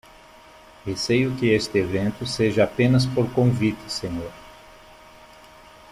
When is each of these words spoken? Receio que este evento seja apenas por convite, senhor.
Receio 0.83 1.37
que 1.37 1.53
este 1.53 1.77
evento 1.81 2.25
seja 2.25 2.63
apenas 2.63 3.05
por 3.05 3.31
convite, 3.35 3.87
senhor. 3.87 4.31